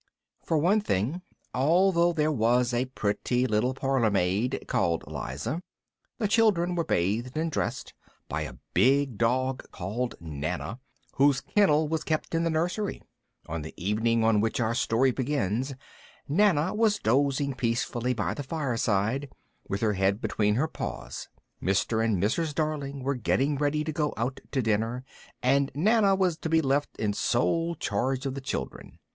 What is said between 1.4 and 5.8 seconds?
although there was a pretty little parlour maid called Liza,